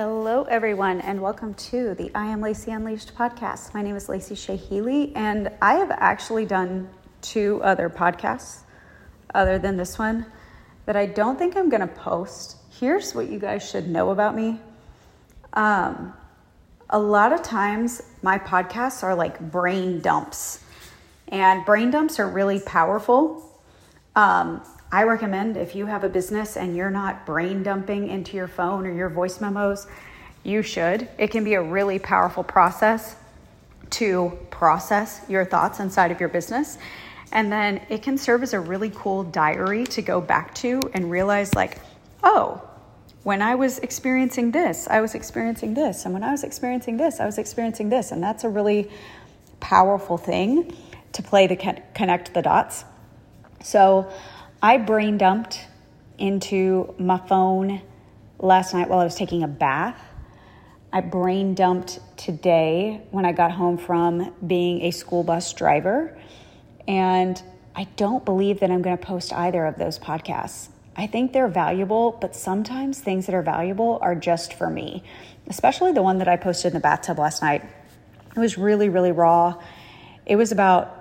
[0.00, 3.74] Hello, everyone, and welcome to the I Am Lacey Unleashed podcast.
[3.74, 6.88] My name is Lacey Shea and I have actually done
[7.20, 8.60] two other podcasts
[9.34, 10.24] other than this one
[10.86, 12.58] that I don't think I'm going to post.
[12.70, 14.60] Here's what you guys should know about me.
[15.54, 16.14] Um,
[16.90, 20.62] a lot of times, my podcasts are like brain dumps,
[21.26, 23.60] and brain dumps are really powerful.
[24.14, 28.48] Um, I recommend if you have a business and you're not brain dumping into your
[28.48, 29.86] phone or your voice memos,
[30.44, 31.08] you should.
[31.18, 33.16] It can be a really powerful process
[33.90, 36.78] to process your thoughts inside of your business.
[37.32, 41.10] And then it can serve as a really cool diary to go back to and
[41.10, 41.78] realize, like,
[42.22, 42.62] oh,
[43.22, 46.06] when I was experiencing this, I was experiencing this.
[46.06, 48.10] And when I was experiencing this, I was experiencing this.
[48.12, 48.90] And that's a really
[49.60, 50.74] powerful thing
[51.12, 52.84] to play the connect the dots.
[53.62, 54.10] So,
[54.60, 55.66] I brain dumped
[56.18, 57.80] into my phone
[58.40, 60.00] last night while I was taking a bath.
[60.92, 66.18] I brain dumped today when I got home from being a school bus driver.
[66.88, 67.40] And
[67.76, 70.70] I don't believe that I'm going to post either of those podcasts.
[70.96, 75.04] I think they're valuable, but sometimes things that are valuable are just for me,
[75.46, 77.62] especially the one that I posted in the bathtub last night.
[78.34, 79.62] It was really, really raw.
[80.26, 80.97] It was about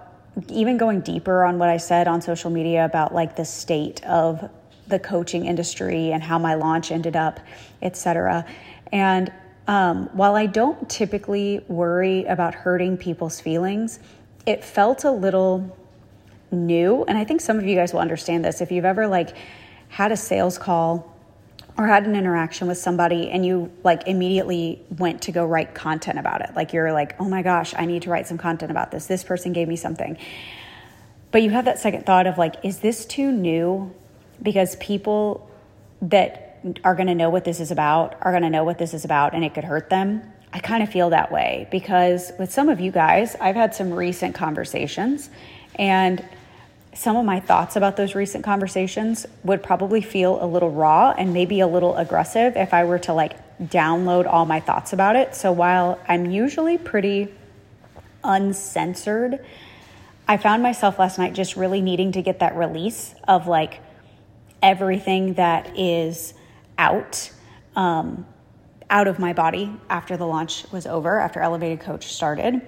[0.50, 4.50] even going deeper on what I said on social media about like the state of
[4.88, 7.40] the coaching industry and how my launch ended up,
[7.82, 8.46] etc.
[8.92, 9.32] And
[9.68, 14.00] um, while I don't typically worry about hurting people's feelings,
[14.46, 15.78] it felt a little
[16.52, 17.04] new.
[17.06, 18.62] And I think some of you guys will understand this.
[18.62, 19.36] If you've ever like
[19.90, 21.17] had a sales call
[21.78, 26.18] or had an interaction with somebody and you like immediately went to go write content
[26.18, 26.56] about it.
[26.56, 29.06] Like you're like, oh my gosh, I need to write some content about this.
[29.06, 30.18] This person gave me something.
[31.32, 33.94] But you have that second thought of like, is this too new?
[34.42, 35.50] Because people
[36.02, 38.94] that are going to know what this is about are going to know what this
[38.94, 40.24] is about and it could hurt them.
[40.54, 43.94] I kind of feel that way because with some of you guys, I've had some
[43.94, 45.30] recent conversations
[45.76, 46.24] and
[46.98, 51.32] some of my thoughts about those recent conversations would probably feel a little raw and
[51.32, 55.36] maybe a little aggressive if I were to like download all my thoughts about it.
[55.36, 57.32] So while I'm usually pretty
[58.24, 59.46] uncensored,
[60.28, 63.80] I found myself last night just really needing to get that release of like
[64.64, 66.34] everything that is
[66.80, 67.32] out.
[67.76, 68.26] Um,
[68.90, 72.62] out of my body after the launch was over, after Elevated Coach started.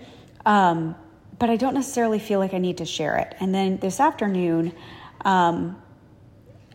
[0.45, 0.95] Um,
[1.39, 3.35] but I don't necessarily feel like I need to share it.
[3.39, 4.73] And then this afternoon,
[5.22, 5.81] um,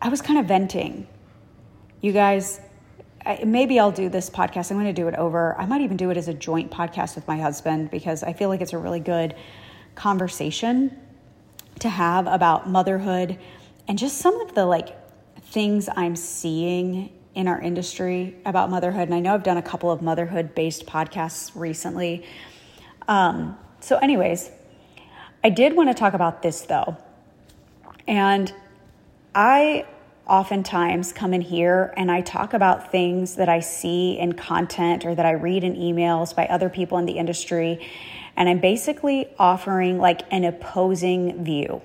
[0.01, 1.07] I was kind of venting.
[2.01, 2.59] You guys,
[3.25, 4.71] I, maybe I'll do this podcast.
[4.71, 5.55] I'm going to do it over.
[5.59, 8.49] I might even do it as a joint podcast with my husband because I feel
[8.49, 9.35] like it's a really good
[9.93, 10.99] conversation
[11.79, 13.37] to have about motherhood
[13.87, 14.95] and just some of the like
[15.41, 19.03] things I'm seeing in our industry about motherhood.
[19.03, 22.25] And I know I've done a couple of motherhood based podcasts recently.
[23.07, 24.49] Um, so, anyways,
[25.45, 26.97] I did want to talk about this though.
[28.07, 28.51] And
[29.35, 29.85] I
[30.25, 35.13] oftentimes come in here and I talk about things that I see in content or
[35.13, 37.87] that I read in emails by other people in the industry.
[38.35, 41.83] And I'm basically offering like an opposing view.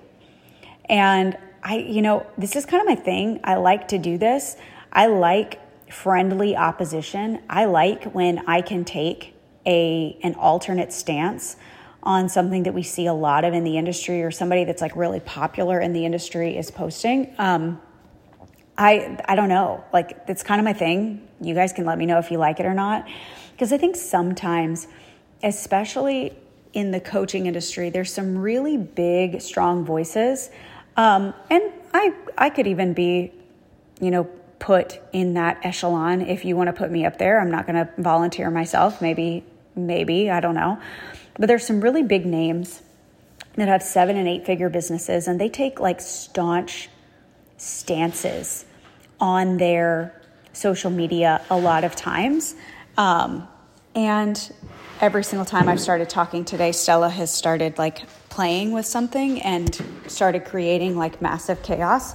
[0.86, 3.40] And I, you know, this is kind of my thing.
[3.44, 4.56] I like to do this.
[4.90, 5.60] I like
[5.92, 7.42] friendly opposition.
[7.50, 9.34] I like when I can take
[9.66, 11.56] a an alternate stance
[12.02, 14.96] on something that we see a lot of in the industry or somebody that's like
[14.96, 17.34] really popular in the industry is posting.
[17.38, 17.80] Um,
[18.78, 19.84] I I don't know.
[19.92, 21.28] Like it's kind of my thing.
[21.40, 23.06] You guys can let me know if you like it or not.
[23.52, 24.86] Because I think sometimes,
[25.42, 26.34] especially
[26.72, 30.50] in the coaching industry, there's some really big, strong voices.
[30.96, 31.62] Um, and
[31.92, 33.32] I I could even be,
[34.00, 34.24] you know,
[34.58, 37.40] put in that echelon if you want to put me up there.
[37.40, 39.02] I'm not going to volunteer myself.
[39.02, 39.44] Maybe
[39.74, 40.80] maybe I don't know.
[41.38, 42.82] But there's some really big names
[43.56, 46.88] that have seven and eight figure businesses, and they take like staunch
[47.56, 48.64] stances
[49.20, 50.20] on their
[50.52, 52.54] social media a lot of times.
[52.96, 53.46] Um,
[53.94, 54.52] and
[55.00, 59.82] every single time I've started talking today, Stella has started like playing with something and
[60.06, 62.14] started creating like massive chaos.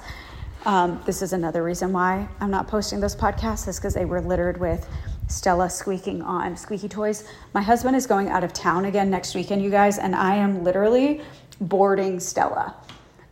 [0.66, 4.22] Um, this is another reason why I'm not posting those podcasts, is because they were
[4.22, 4.88] littered with
[5.28, 7.28] Stella squeaking on squeaky toys.
[7.54, 10.64] My husband is going out of town again next weekend, you guys, and I am
[10.64, 11.22] literally
[11.60, 12.76] boarding Stella.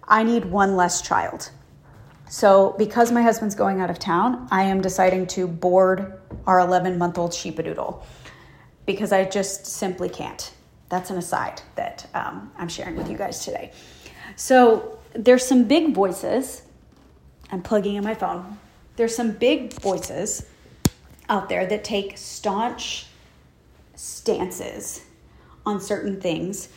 [0.07, 1.49] I need one less child.
[2.29, 6.97] So, because my husband's going out of town, I am deciding to board our 11
[6.97, 8.01] month old sheepadoodle
[8.85, 10.51] because I just simply can't.
[10.89, 13.71] That's an aside that um, I'm sharing with you guys today.
[14.35, 16.63] So, there's some big voices.
[17.51, 18.57] I'm plugging in my phone.
[18.95, 20.47] There's some big voices
[21.29, 23.07] out there that take staunch
[23.95, 25.03] stances
[25.65, 26.69] on certain things.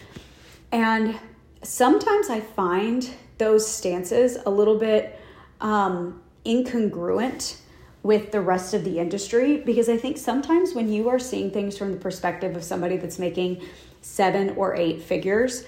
[0.72, 1.18] And
[1.62, 3.08] sometimes I find
[3.38, 5.18] those stances a little bit
[5.60, 7.56] um, incongruent
[8.02, 11.76] with the rest of the industry because I think sometimes when you are seeing things
[11.76, 13.62] from the perspective of somebody that's making
[14.00, 15.64] seven or eight figures,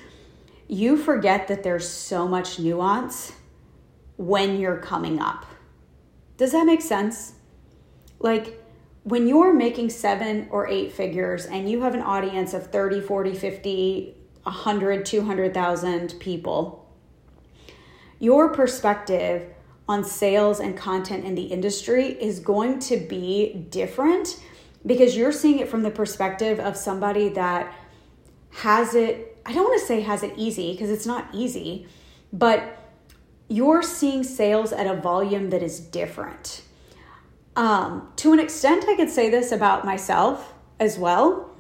[0.69, 3.33] you forget that there's so much nuance
[4.17, 5.47] when you're coming up.
[6.37, 7.33] Does that make sense?
[8.21, 8.63] Like
[9.05, 13.35] when you're making seven or eight figures and you have an audience of 30, 40,
[13.35, 16.95] 50, 100, 200,000 people,
[18.19, 19.55] your perspective
[19.89, 24.41] on sales and content in the industry is going to be different
[24.85, 27.73] because you're seeing it from the perspective of somebody that
[28.51, 31.87] has it, I don't want to say has it easy because it's not easy,
[32.33, 32.93] but
[33.49, 36.63] you're seeing sales at a volume that is different.
[37.59, 41.51] Um, to an extent, I could say this about myself as well,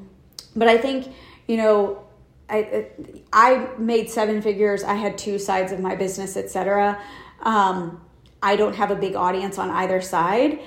[0.55, 1.09] but I think,
[1.49, 2.05] you know,
[2.49, 2.87] I,
[3.33, 4.85] I made seven figures.
[4.85, 7.03] I had two sides of my business, etc.
[7.43, 8.01] Um,
[8.41, 10.61] I don't have a big audience on either side.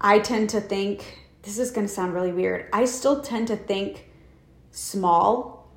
[0.00, 2.70] I tend to think this is going to sound really weird.
[2.72, 4.08] I still tend to think
[4.70, 5.70] small.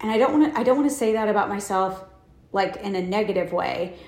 [0.00, 2.02] And I don't want to I don't want to say that about myself
[2.50, 3.98] like in a negative way.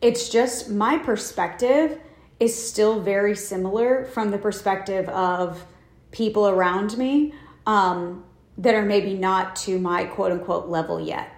[0.00, 1.98] It's just my perspective
[2.40, 5.64] is still very similar from the perspective of
[6.10, 7.34] people around me
[7.66, 8.24] um,
[8.58, 11.30] that are maybe not to my quote unquote level yet.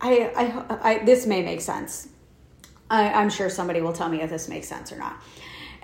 [0.00, 2.08] I, I, I this may make sense.
[2.90, 5.22] I, I'm sure somebody will tell me if this makes sense or not.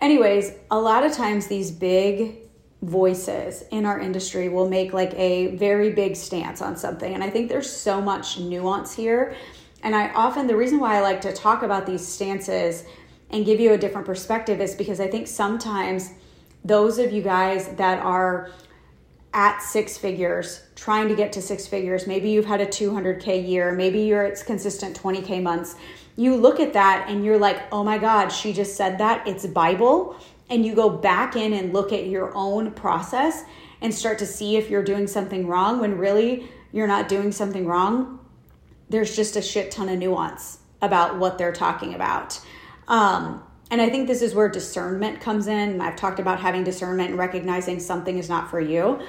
[0.01, 2.37] Anyways, a lot of times these big
[2.83, 7.13] voices in our industry will make like a very big stance on something.
[7.15, 9.35] And I think there's so much nuance here.
[9.83, 12.85] And I often, the reason why I like to talk about these stances
[13.31, 16.13] and give you a different perspective is because I think sometimes
[16.65, 18.51] those of you guys that are
[19.35, 23.73] at six figures, trying to get to six figures, maybe you've had a 200K year,
[23.73, 25.77] maybe you're at consistent 20K months
[26.19, 29.25] you look at that and you're like, oh my God, she just said that.
[29.27, 30.17] It's Bible.
[30.51, 33.45] And you go back in and look at your own process
[33.81, 37.67] and start to see if you're doing something wrong when really you're not doing something
[37.67, 38.19] wrong.
[38.89, 42.41] There's just a shit ton of nuance about what they're talking about.
[42.89, 45.81] Um, and I think this is where discernment comes in.
[45.81, 49.01] I've talked about having discernment and recognizing something is not for you.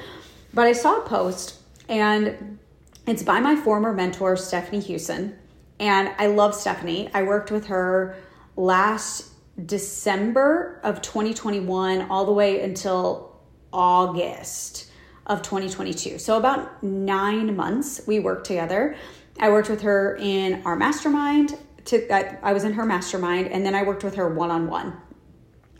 [0.54, 2.60] But I saw a post, and
[3.08, 5.38] it's by my former mentor, Stephanie Hewson.
[5.80, 7.10] And I love Stephanie.
[7.14, 8.18] I worked with her
[8.58, 9.30] last
[9.66, 13.40] December of 2021 all the way until
[13.72, 14.92] August
[15.26, 16.18] of 2022.
[16.18, 18.96] So about nine months we worked together.
[19.40, 21.58] I worked with her in our mastermind.
[21.94, 24.98] I, I was in her mastermind, and then I worked with her one on one.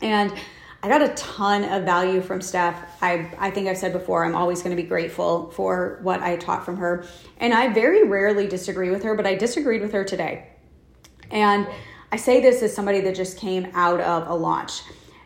[0.02, 0.32] And
[0.82, 2.76] I got a ton of value from Steph.
[3.02, 6.36] I, I think I've said before, I'm always going to be grateful for what I
[6.36, 7.04] taught from her.
[7.36, 10.48] And I very rarely disagree with her, but I disagreed with her today.
[11.30, 11.68] And
[12.12, 14.82] I say this as somebody that just came out of a launch.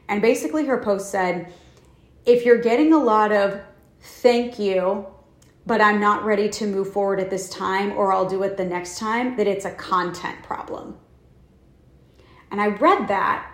[0.08, 1.52] And basically, her post said,
[2.26, 3.60] if you're getting a lot of
[4.00, 5.06] thank you,
[5.66, 8.64] but I'm not ready to move forward at this time, or I'll do it the
[8.64, 10.98] next time, that it's a content problem.
[12.50, 13.50] And I read that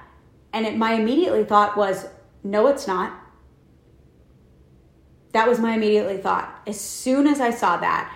[0.53, 2.09] and it, my immediately thought was,
[2.43, 3.19] no, it's not.
[5.33, 6.63] That was my immediately thought.
[6.67, 8.13] As soon as I saw that,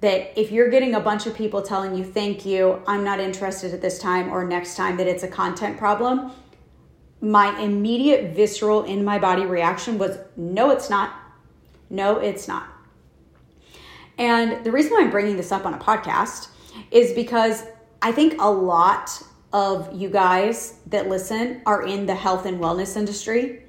[0.00, 3.72] that if you're getting a bunch of people telling you, thank you, I'm not interested
[3.72, 6.32] at this time or next time, that it's a content problem,
[7.20, 11.14] my immediate visceral in my body reaction was, no, it's not.
[11.90, 12.68] No, it's not.
[14.18, 16.48] And the reason why I'm bringing this up on a podcast
[16.90, 17.64] is because
[18.02, 19.22] I think a lot
[19.52, 23.62] of you guys that listen are in the health and wellness industry.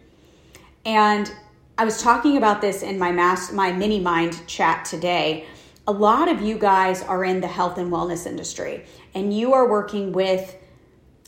[0.86, 1.32] And
[1.78, 5.46] I was talking about this in my mass my mini mind chat today.
[5.88, 9.70] A lot of you guys are in the health and wellness industry and you are
[9.70, 10.56] working with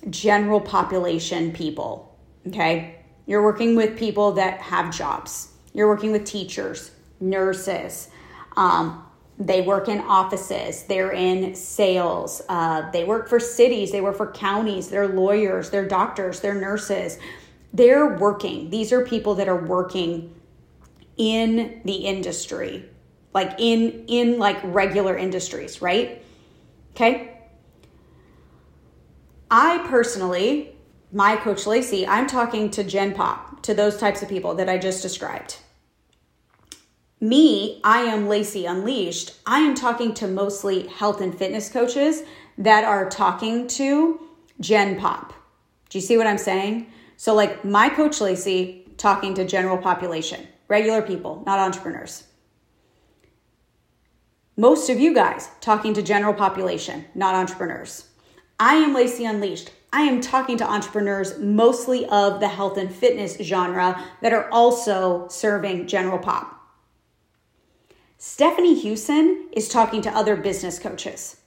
[0.10, 2.96] general population people, okay?
[3.26, 5.50] You're working with people that have jobs.
[5.74, 8.10] You're working with teachers, nurses,
[8.58, 9.06] um,
[9.40, 14.32] they work in offices, they're in sales, uh, they work for cities, they work for
[14.32, 17.18] counties, they're lawyers, they're doctors, they're nurses.
[17.74, 18.70] They're working.
[18.70, 20.36] These are people that are working
[21.18, 22.86] in the industry,
[23.34, 26.24] like in in like regular industries, right?
[26.92, 27.38] Okay?
[29.50, 30.76] I personally,
[31.12, 34.78] my coach Lacey, I'm talking to Gen Pop, to those types of people that I
[34.78, 35.58] just described
[37.22, 39.36] me, I am Lacey Unleashed.
[39.46, 42.24] I am talking to mostly health and fitness coaches
[42.58, 44.20] that are talking to
[44.60, 45.32] Gen Pop.
[45.90, 46.92] Do you see what I'm saying?
[47.18, 52.24] So, like my coach Lacey talking to general population, regular people, not entrepreneurs.
[54.58, 58.08] Most of you guys talking to general population, not entrepreneurs.
[58.60, 59.72] I am Lacey Unleashed.
[59.94, 65.28] I am talking to entrepreneurs mostly of the health and fitness genre that are also
[65.28, 66.61] serving general pop.
[68.24, 71.38] Stephanie Hewson is talking to other business coaches.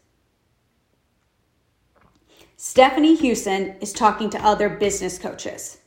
[2.57, 5.79] Stephanie Hewson is talking to other business coaches.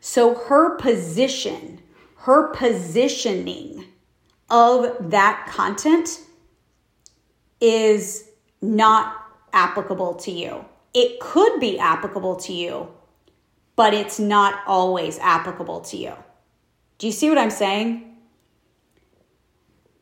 [0.00, 1.80] So her position,
[2.16, 3.86] her positioning
[4.50, 6.20] of that content
[7.62, 8.28] is
[8.60, 9.16] not
[9.54, 10.66] applicable to you.
[10.92, 12.88] It could be applicable to you,
[13.74, 16.12] but it's not always applicable to you.
[16.98, 18.13] Do you see what I'm saying?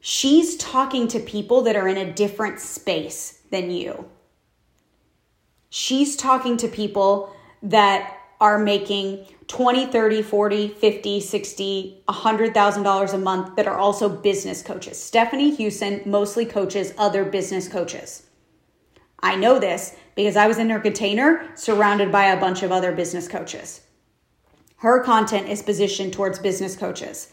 [0.04, 4.10] She's talking to people that are in a different space than you.
[5.70, 7.32] She's talking to people
[7.62, 14.60] that are making 20, 30, 40, 50, 60, $100,000 a month that are also business
[14.60, 15.00] coaches.
[15.00, 18.24] Stephanie Hewson mostly coaches other business coaches.
[19.20, 22.90] I know this because I was in her container surrounded by a bunch of other
[22.90, 23.82] business coaches.
[24.78, 27.30] Her content is positioned towards business coaches.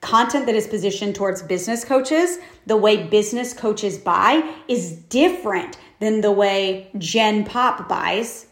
[0.00, 6.22] Content that is positioned towards business coaches, the way business coaches buy, is different than
[6.22, 8.46] the way Gen Pop buys,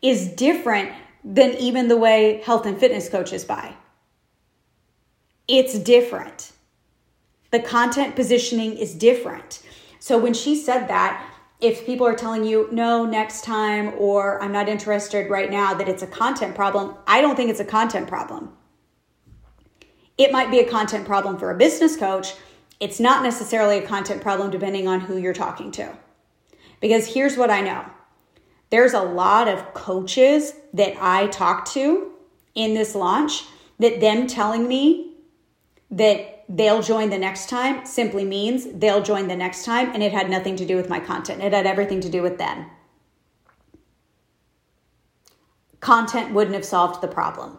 [0.00, 0.92] is different
[1.24, 3.74] than even the way health and fitness coaches buy.
[5.48, 6.52] It's different.
[7.50, 9.62] The content positioning is different.
[9.98, 11.28] So when she said that,
[11.60, 15.88] if people are telling you no next time or I'm not interested right now that
[15.88, 18.52] it's a content problem, I don't think it's a content problem.
[20.18, 22.34] It might be a content problem for a business coach.
[22.80, 25.96] It's not necessarily a content problem depending on who you're talking to.
[26.80, 27.84] Because here's what I know
[28.70, 32.12] there's a lot of coaches that I talk to
[32.54, 33.44] in this launch
[33.78, 35.12] that them telling me
[35.90, 40.12] that they'll join the next time simply means they'll join the next time and it
[40.12, 41.42] had nothing to do with my content.
[41.42, 42.66] It had everything to do with them.
[45.80, 47.58] Content wouldn't have solved the problem.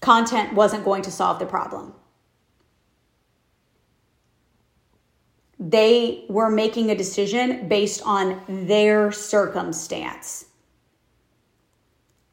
[0.00, 1.94] Content wasn't going to solve the problem.
[5.58, 10.46] they were making a decision based on their circumstance.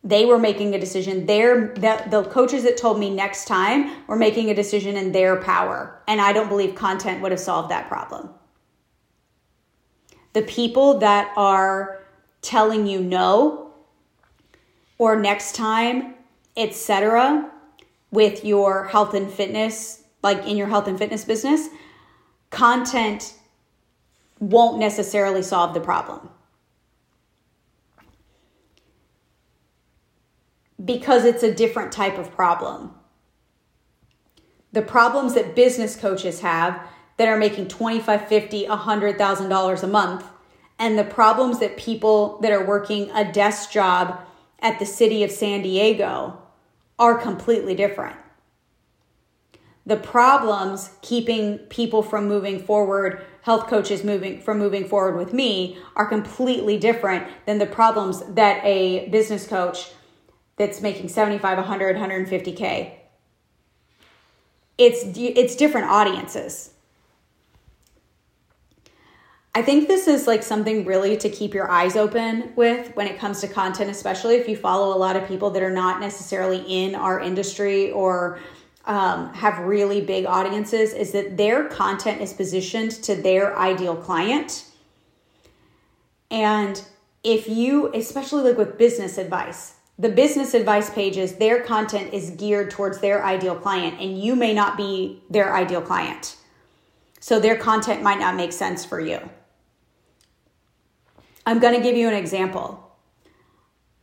[0.03, 1.25] They were making a decision.
[1.25, 5.37] Their the, the coaches that told me next time were making a decision in their
[5.37, 6.01] power.
[6.07, 8.29] And I don't believe content would have solved that problem.
[10.33, 12.03] The people that are
[12.41, 13.71] telling you no
[14.97, 16.15] or next time,
[16.57, 17.52] etc.,
[18.13, 21.67] with your health and fitness, like in your health and fitness business,
[22.51, 23.33] content
[24.39, 26.29] won't necessarily solve the problem.
[30.83, 32.93] Because it's a different type of problem.
[34.73, 40.25] The problems that business coaches have that are making 25, 50, $100,000 a month,
[40.77, 44.19] and the problems that people that are working a desk job
[44.59, 46.42] at the city of San Diego
[46.99, 48.15] are completely different.
[49.85, 55.77] The problems keeping people from moving forward health coaches moving from moving forward with me
[55.95, 59.91] are completely different than the problems that a business coach
[60.55, 62.93] that's making 75 100 150k
[64.77, 66.72] it's it's different audiences
[69.55, 73.19] I think this is like something really to keep your eyes open with when it
[73.19, 76.59] comes to content, especially if you follow a lot of people that are not necessarily
[76.67, 78.39] in our industry or
[78.85, 84.65] um, have really big audiences is that their content is positioned to their ideal client.
[86.31, 86.83] And
[87.23, 92.71] if you, especially like with business advice, the business advice pages, their content is geared
[92.71, 96.37] towards their ideal client, and you may not be their ideal client.
[97.19, 99.19] So their content might not make sense for you.
[101.45, 102.79] I'm going to give you an example.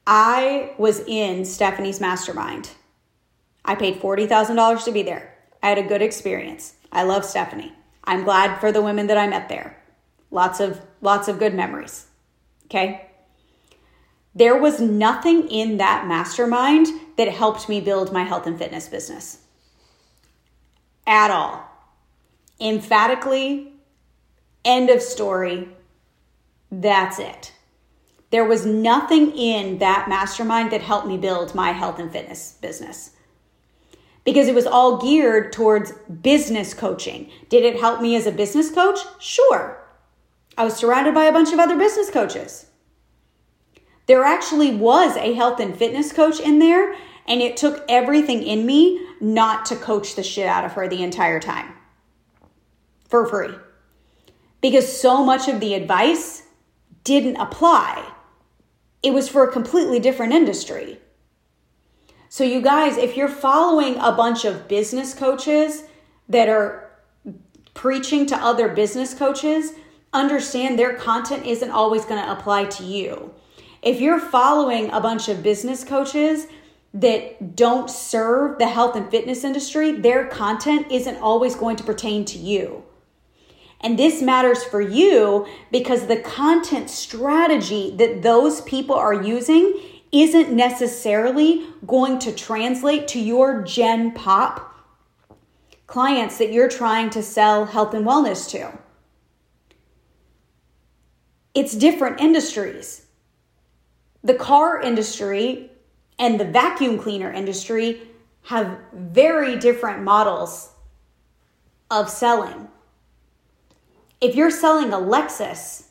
[0.06, 2.70] I was in Stephanie's mastermind
[3.64, 5.34] I paid $40,000 to be there.
[5.62, 6.74] I had a good experience.
[6.90, 7.72] I love Stephanie.
[8.04, 9.76] I'm glad for the women that I met there.
[10.30, 12.06] Lots of lots of good memories.
[12.66, 13.06] Okay?
[14.34, 19.38] There was nothing in that mastermind that helped me build my health and fitness business.
[21.06, 21.64] At all.
[22.60, 23.72] Emphatically,
[24.64, 25.68] end of story.
[26.70, 27.52] That's it.
[28.30, 33.10] There was nothing in that mastermind that helped me build my health and fitness business
[34.24, 37.30] because it was all geared towards business coaching.
[37.48, 38.98] Did it help me as a business coach?
[39.18, 39.82] Sure.
[40.56, 42.66] I was surrounded by a bunch of other business coaches.
[44.06, 46.94] There actually was a health and fitness coach in there,
[47.26, 51.02] And it took everything in me not to coach the shit out of her the
[51.02, 51.72] entire time
[53.08, 53.54] for free.
[54.60, 56.39] Because so much of the advice
[57.04, 58.12] didn't apply.
[59.02, 60.98] It was for a completely different industry.
[62.28, 65.84] So, you guys, if you're following a bunch of business coaches
[66.28, 66.90] that are
[67.74, 69.72] preaching to other business coaches,
[70.12, 73.34] understand their content isn't always going to apply to you.
[73.82, 76.46] If you're following a bunch of business coaches
[76.92, 82.24] that don't serve the health and fitness industry, their content isn't always going to pertain
[82.26, 82.84] to you.
[83.80, 89.80] And this matters for you because the content strategy that those people are using
[90.12, 94.66] isn't necessarily going to translate to your Gen Pop
[95.86, 98.78] clients that you're trying to sell health and wellness to.
[101.54, 103.06] It's different industries.
[104.22, 105.70] The car industry
[106.18, 108.02] and the vacuum cleaner industry
[108.42, 110.70] have very different models
[111.90, 112.68] of selling.
[114.20, 115.86] If you're selling a Lexus,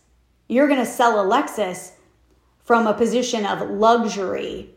[0.47, 1.93] you're going to sell a Lexus
[2.63, 4.75] from a position of luxury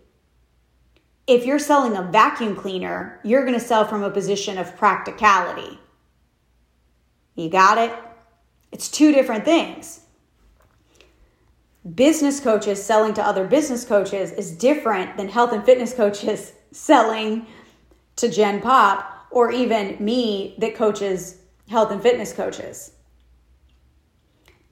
[1.27, 5.79] if you're selling a vacuum cleaner, you're going to sell from a position of practicality.
[7.37, 7.93] You got it?
[8.73, 10.01] It's two different things.
[11.95, 17.47] Business coaches selling to other business coaches is different than health and fitness coaches selling
[18.17, 22.93] to Gen Pop or even me that coaches health and fitness coaches.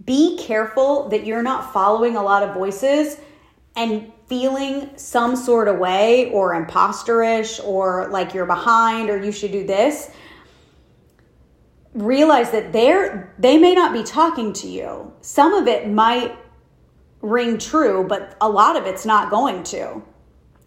[0.04, 3.18] Be careful that you're not following a lot of voices
[3.76, 9.52] and feeling some sort of way or imposterish or like you're behind or you should
[9.52, 10.10] do this.
[11.94, 15.12] Realize that they're they may not be talking to you.
[15.20, 16.36] Some of it might
[17.20, 20.02] ring true but a lot of it's not going to.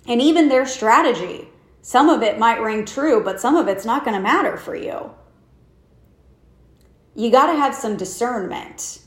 [0.08, 1.48] And even their strategy
[1.82, 4.76] some of it might ring true but some of it's not going to matter for
[4.76, 5.12] you.
[7.16, 9.03] You got to have some discernment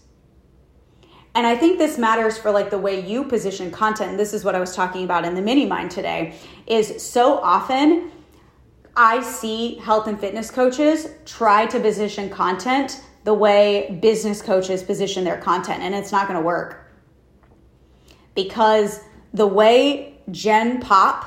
[1.36, 4.08] and I think this matters for like the way you position content.
[4.08, 6.34] And this is what I was talking about in the mini mind today
[6.66, 8.10] is so often
[8.96, 15.24] I see health and fitness coaches try to position content the way business coaches position
[15.24, 16.90] their content and it's not going to work.
[18.34, 19.00] Because
[19.34, 21.26] the way Gen Pop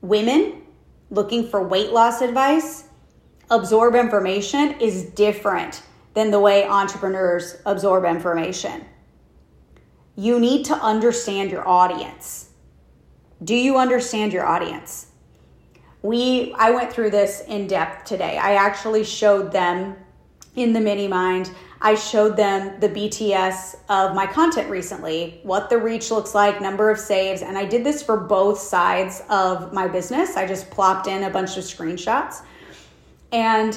[0.00, 0.62] women
[1.10, 2.88] looking for weight loss advice
[3.50, 8.84] absorb information is different than the way entrepreneurs absorb information
[10.22, 12.50] you need to understand your audience.
[13.42, 15.08] Do you understand your audience?
[16.02, 18.38] We I went through this in depth today.
[18.38, 19.96] I actually showed them
[20.54, 21.50] in the mini mind.
[21.80, 26.88] I showed them the BTS of my content recently, what the reach looks like, number
[26.90, 30.36] of saves, and I did this for both sides of my business.
[30.36, 32.42] I just plopped in a bunch of screenshots.
[33.32, 33.76] And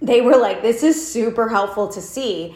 [0.00, 2.54] they were like, this is super helpful to see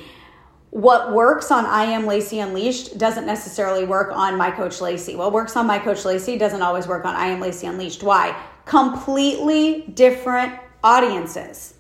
[0.75, 5.15] what works on I Am Lacey Unleashed doesn't necessarily work on My Coach Lacey.
[5.15, 8.03] What works on My Coach Lacey doesn't always work on I Am Lacey Unleashed.
[8.03, 8.37] Why?
[8.65, 11.75] Completely different audiences,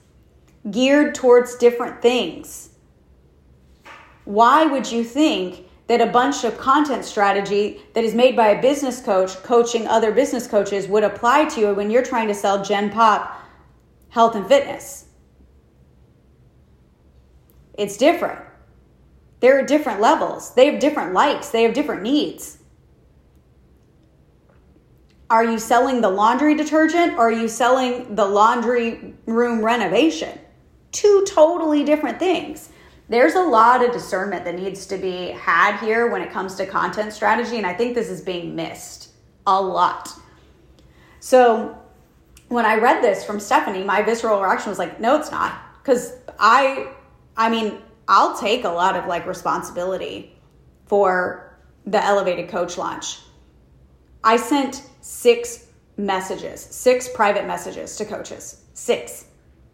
[0.70, 2.68] geared towards different things.
[4.26, 8.62] Why would you think that a bunch of content strategy that is made by a
[8.62, 12.64] business coach coaching other business coaches would apply to you when you're trying to sell
[12.64, 13.42] Gen Pop
[14.10, 15.06] health and fitness?
[17.76, 18.53] It's different.
[19.44, 22.56] There are different levels, they have different likes, they have different needs.
[25.28, 30.38] Are you selling the laundry detergent or are you selling the laundry room renovation?
[30.92, 32.70] Two totally different things.
[33.10, 36.64] There's a lot of discernment that needs to be had here when it comes to
[36.64, 39.10] content strategy, and I think this is being missed
[39.46, 40.08] a lot.
[41.20, 41.78] So,
[42.48, 45.60] when I read this from Stephanie, my visceral reaction was like, no, it's not.
[45.82, 46.94] Because I,
[47.36, 50.36] I mean, I'll take a lot of like responsibility
[50.86, 53.18] for the elevated coach launch.
[54.22, 58.62] I sent six messages, six private messages to coaches.
[58.74, 59.26] Six.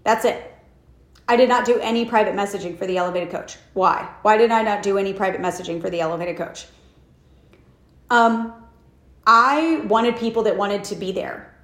[0.05, 0.55] That's it.
[1.29, 3.57] I did not do any private messaging for the elevated coach.
[3.75, 4.13] Why?
[4.23, 6.67] Why did I not do any private messaging for the elevated coach?
[8.11, 8.53] Um,
[9.27, 11.55] I wanted people that wanted to be there.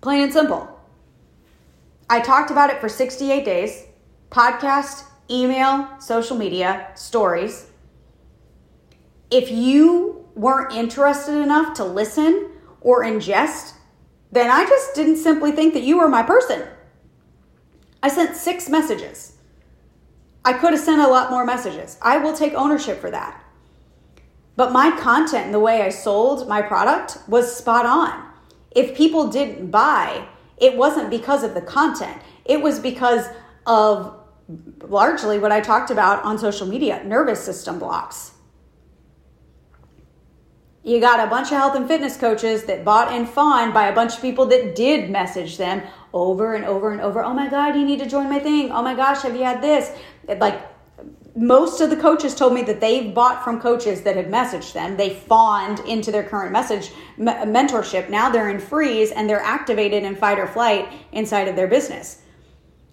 [0.00, 0.80] Plain and simple.
[2.08, 3.84] I talked about it for 68 days
[4.30, 7.70] podcast, email, social media, stories.
[9.30, 13.74] If you weren't interested enough to listen or ingest,
[14.32, 16.66] then I just didn't simply think that you were my person.
[18.02, 19.36] I sent six messages.
[20.44, 21.98] I could have sent a lot more messages.
[22.00, 23.42] I will take ownership for that.
[24.56, 28.26] But my content and the way I sold my product was spot on.
[28.70, 33.26] If people didn't buy, it wasn't because of the content, it was because
[33.66, 34.19] of
[34.82, 38.32] largely what I talked about on social media nervous system blocks.
[40.82, 43.94] You got a bunch of health and fitness coaches that bought and fawned by a
[43.94, 45.82] bunch of people that did message them
[46.14, 47.22] over and over and over.
[47.22, 48.72] Oh my God, you need to join my thing.
[48.72, 49.94] Oh my gosh, have you had this?
[50.26, 50.58] Like
[51.36, 54.96] most of the coaches told me that they've bought from coaches that had messaged them.
[54.96, 58.08] They fawned into their current message mentorship.
[58.08, 62.22] Now they're in freeze and they're activated in fight or flight inside of their business.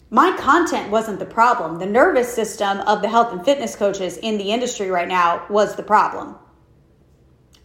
[0.10, 1.80] My content wasn't the problem.
[1.80, 5.76] The nervous system of the health and fitness coaches in the industry right now was
[5.76, 6.36] the problem.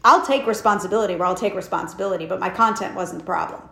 [0.05, 3.63] I'll take responsibility where I'll take responsibility, but my content wasn't the problem.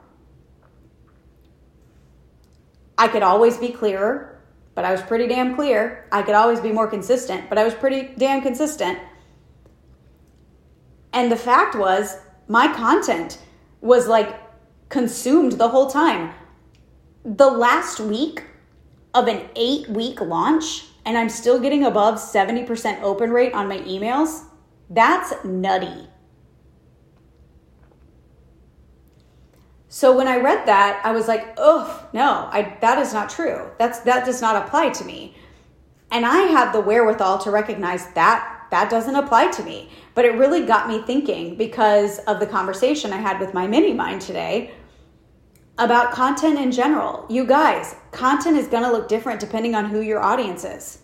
[2.97, 4.41] I could always be clearer,
[4.77, 6.07] but I was pretty damn clear.
[6.13, 9.01] I could always be more consistent, but I was pretty damn consistent.
[11.13, 13.39] And the fact was, my content
[13.81, 14.39] was like
[14.91, 16.33] consumed the whole time.
[17.25, 18.45] The last week
[19.14, 23.79] of an eight week launch, and I'm still getting above 70% open rate on my
[23.79, 24.44] emails,
[24.88, 26.09] that's nutty.
[29.88, 33.70] So when I read that, I was like, "Oh, no, I, that is not true.
[33.77, 35.35] That's that does not apply to me."
[36.12, 39.90] And I have the wherewithal to recognize that that doesn't apply to me.
[40.14, 43.92] But it really got me thinking because of the conversation I had with my mini
[43.92, 44.73] mind today
[45.81, 47.25] about content in general.
[47.31, 50.99] You guys, content is going to look different depending on who your audience is.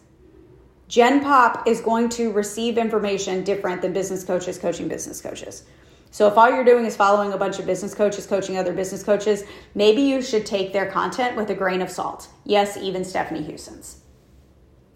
[0.87, 5.65] Gen Pop is going to receive information different than business coaches coaching business coaches.
[6.11, 9.03] So if all you're doing is following a bunch of business coaches coaching other business
[9.03, 12.29] coaches, maybe you should take their content with a grain of salt.
[12.45, 14.01] Yes, even Stephanie Hewson's.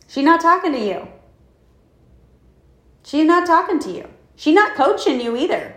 [0.07, 1.09] She's not talking to you.
[3.03, 4.09] She's not talking to you.
[4.37, 5.75] She's not coaching you either.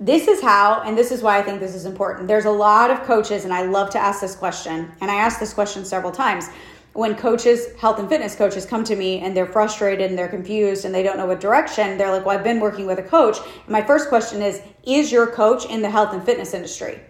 [0.00, 2.28] This is how, and this is why I think this is important.
[2.28, 5.40] There's a lot of coaches, and I love to ask this question, and I asked
[5.40, 6.48] this question several times
[6.92, 10.84] when coaches, health and fitness coaches, come to me and they're frustrated and they're confused
[10.84, 13.38] and they don't know what direction, they're like, Well, I've been working with a coach.
[13.38, 17.00] And my first question is, Is your coach in the health and fitness industry?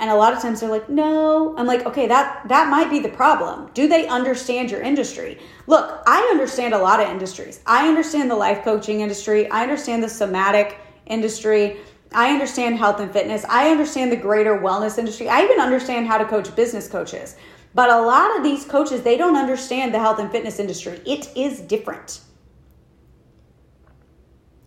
[0.00, 1.56] And a lot of times they're like, no.
[1.56, 3.68] I'm like, okay, that that might be the problem.
[3.74, 5.38] Do they understand your industry?
[5.66, 7.60] Look, I understand a lot of industries.
[7.66, 9.50] I understand the life coaching industry.
[9.50, 10.78] I understand the somatic
[11.08, 11.78] industry.
[12.12, 13.44] I understand health and fitness.
[13.48, 15.28] I understand the greater wellness industry.
[15.28, 17.36] I even understand how to coach business coaches.
[17.74, 21.00] But a lot of these coaches, they don't understand the health and fitness industry.
[21.04, 22.20] It is different.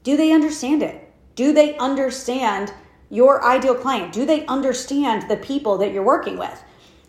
[0.03, 1.11] Do they understand it?
[1.35, 2.73] Do they understand
[3.09, 4.13] your ideal client?
[4.13, 6.63] Do they understand the people that you're working with?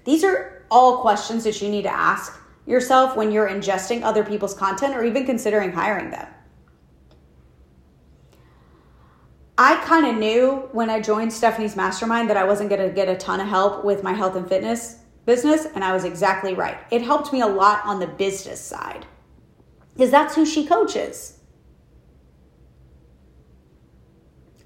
[0.05, 4.55] These are all questions that you need to ask yourself when you're ingesting other people's
[4.55, 6.27] content or even considering hiring them.
[9.59, 13.09] I kind of knew when I joined Stephanie's mastermind that I wasn't going to get
[13.09, 16.79] a ton of help with my health and fitness business, and I was exactly right.
[16.91, 19.07] It helped me a lot on the business side
[19.95, 21.39] because that's who she coaches.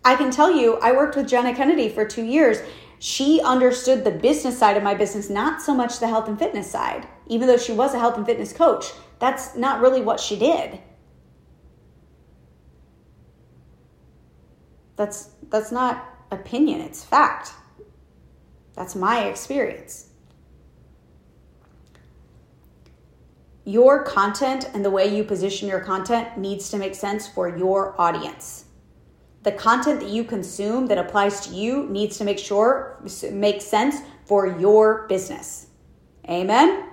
[0.04, 2.58] I can tell you, I worked with Jenna Kennedy for two years.
[3.00, 6.70] She understood the business side of my business, not so much the health and fitness
[6.70, 7.08] side.
[7.26, 10.78] Even though she was a health and fitness coach, that's not really what she did.
[14.96, 17.52] That's that's not opinion, it's fact.
[18.74, 20.06] That's my experience.
[23.66, 28.00] your content and the way you position your content needs to make sense for your
[28.00, 28.66] audience.
[29.42, 33.96] The content that you consume that applies to you needs to make sure make sense
[34.24, 35.66] for your business.
[36.28, 36.88] Amen.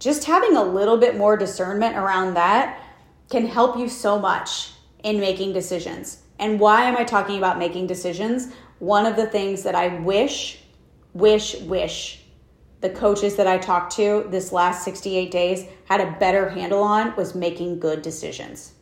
[0.00, 2.80] Just having a little bit more discernment around that
[3.30, 4.72] can help you so much
[5.04, 6.21] in making decisions.
[6.42, 8.52] And why am I talking about making decisions?
[8.80, 10.58] One of the things that I wish,
[11.14, 12.24] wish, wish
[12.80, 17.14] the coaches that I talked to this last 68 days had a better handle on
[17.14, 18.72] was making good decisions.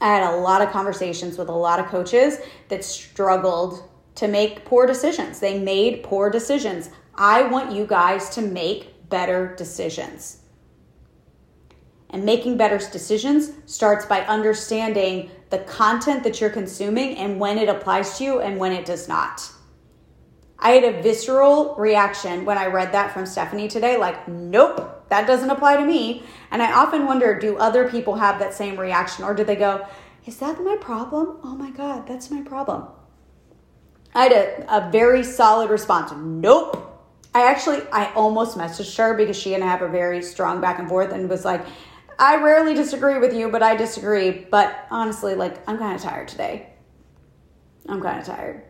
[0.00, 4.64] I had a lot of conversations with a lot of coaches that struggled to make
[4.64, 5.38] poor decisions.
[5.38, 6.90] They made poor decisions.
[7.14, 10.38] I want you guys to make better decisions.
[12.10, 17.68] And making better decisions starts by understanding the content that you're consuming and when it
[17.68, 19.50] applies to you and when it does not.
[20.58, 25.26] I had a visceral reaction when I read that from Stephanie today like, nope, that
[25.26, 26.22] doesn't apply to me.
[26.50, 29.86] And I often wonder do other people have that same reaction or do they go,
[30.26, 31.38] is that my problem?
[31.44, 32.86] Oh my God, that's my problem.
[34.14, 36.12] I had a, a very solid response.
[36.12, 36.94] Nope,
[37.34, 40.78] I actually, I almost messaged her because she and I have a very strong back
[40.78, 41.66] and forth and was like,
[42.18, 44.46] I rarely disagree with you, but I disagree.
[44.50, 46.70] But honestly, like, I'm kind of tired today.
[47.88, 48.62] I'm kind of tired.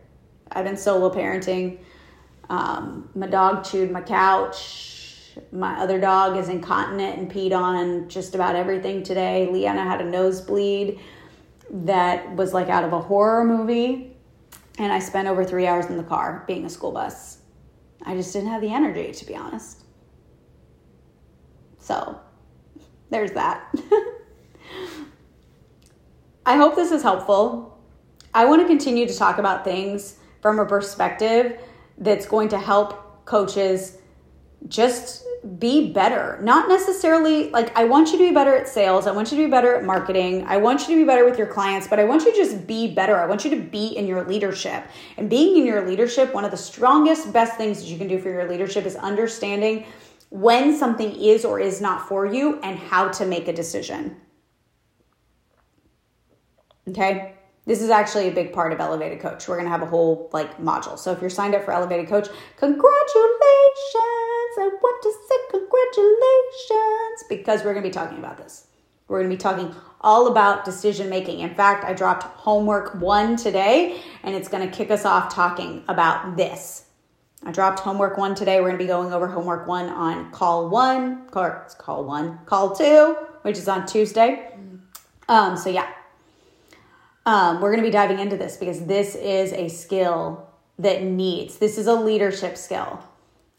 [0.50, 1.78] I've been solo parenting.
[2.48, 5.38] Um, my dog chewed my couch.
[5.52, 9.48] My other dog is incontinent and peed on just about everything today.
[9.50, 11.00] Leanna had a nosebleed
[11.70, 14.16] that was like out of a horror movie.
[14.78, 17.38] And I spent over three hours in the car being a school bus.
[18.04, 19.83] I just didn't have the energy, to be honest.
[21.78, 22.20] So,
[23.14, 23.72] there's that.
[26.46, 27.79] I hope this is helpful.
[28.35, 31.61] I want to continue to talk about things from a perspective
[31.96, 33.98] that's going to help coaches
[34.66, 35.24] just
[35.61, 36.40] be better.
[36.42, 39.44] Not necessarily like I want you to be better at sales, I want you to
[39.44, 42.05] be better at marketing, I want you to be better with your clients, but I
[42.05, 43.16] want you to just be better.
[43.16, 44.85] I want you to be in your leadership.
[45.18, 48.18] And being in your leadership, one of the strongest, best things that you can do
[48.18, 49.87] for your leadership is understanding
[50.35, 54.16] when something is or is not for you and how to make a decision.
[56.88, 57.35] Okay?
[57.66, 59.47] This is actually a big part of Elevated Coach.
[59.47, 60.99] We're going to have a whole like module.
[60.99, 62.85] So if you're signed up for Elevated Coach, congratulations.
[64.59, 68.66] I want to say congratulations because we're going to be talking about this.
[69.07, 71.40] We're going to be talking all about decision making.
[71.40, 75.85] In fact, I dropped homework 1 today and it's going to kick us off talking
[75.87, 76.87] about this.
[77.46, 78.61] I dropped homework 1 today.
[78.61, 82.74] We're going to be going over homework 1 on call 1, or call 1, call
[82.74, 84.50] 2, which is on Tuesday.
[85.28, 85.88] Um so yeah,
[87.26, 90.46] um, we're going to be diving into this because this is a skill
[90.78, 93.02] that needs, this is a leadership skill.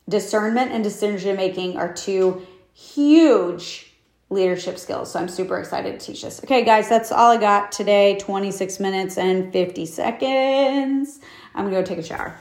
[0.08, 3.94] Discernment and decision making are two huge
[4.30, 5.12] leadership skills.
[5.12, 6.44] So I'm super excited to teach this.
[6.44, 11.20] Okay, guys, that's all I got today 26 minutes and 50 seconds.
[11.56, 12.38] I'm going to go take a shower.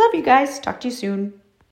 [0.00, 0.58] Love you guys.
[0.58, 1.39] Talk to you soon.